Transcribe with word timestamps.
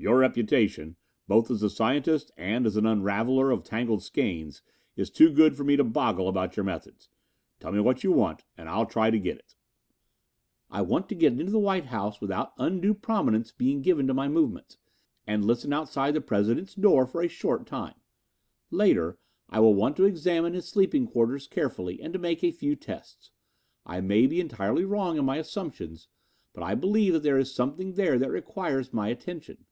"Your 0.00 0.20
reputation, 0.20 0.96
both 1.28 1.50
as 1.50 1.62
a 1.62 1.68
scientist 1.68 2.32
and 2.38 2.64
as 2.64 2.76
an 2.78 2.86
unraveller 2.86 3.50
of 3.50 3.62
tangled 3.62 4.02
skeins, 4.02 4.62
is 4.96 5.10
too 5.10 5.28
good 5.28 5.54
for 5.54 5.62
me 5.62 5.76
to 5.76 5.84
boggle 5.84 6.26
about 6.26 6.56
your 6.56 6.64
methods. 6.64 7.10
Tell 7.58 7.70
me 7.70 7.80
what 7.80 8.02
you 8.02 8.10
want 8.10 8.42
and 8.56 8.66
I'll 8.66 8.86
try 8.86 9.10
to 9.10 9.18
get 9.18 9.36
it." 9.36 9.54
"I 10.70 10.80
want 10.80 11.10
to 11.10 11.14
get 11.14 11.34
into 11.38 11.52
the 11.52 11.58
White 11.58 11.84
House 11.84 12.18
without 12.18 12.54
undue 12.56 12.94
prominence 12.94 13.52
being 13.52 13.82
given 13.82 14.06
to 14.06 14.14
my 14.14 14.26
movements, 14.26 14.78
and 15.26 15.44
listen 15.44 15.70
outside 15.70 16.14
the 16.14 16.22
President's 16.22 16.74
door 16.74 17.06
for 17.06 17.20
a 17.20 17.28
short 17.28 17.66
time. 17.66 18.00
Later 18.70 19.18
I 19.50 19.60
will 19.60 19.74
want 19.74 19.98
to 19.98 20.04
examine 20.06 20.54
his 20.54 20.66
sleeping 20.66 21.06
quarters 21.08 21.46
carefully 21.46 22.00
and 22.00 22.14
to 22.14 22.18
make 22.18 22.42
a 22.42 22.52
few 22.52 22.74
tests. 22.74 23.32
I 23.84 24.00
may 24.00 24.26
be 24.26 24.40
entirely 24.40 24.86
wrong 24.86 25.18
in 25.18 25.26
my 25.26 25.36
assumptions, 25.36 26.08
but 26.54 26.62
I 26.62 26.74
believe 26.74 27.12
that 27.12 27.22
there 27.22 27.38
is 27.38 27.54
something 27.54 27.92
there 27.96 28.18
that 28.18 28.30
requires 28.30 28.94
my 28.94 29.08
attention." 29.08 29.66